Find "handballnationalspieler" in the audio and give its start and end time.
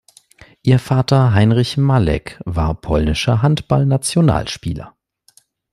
3.43-4.97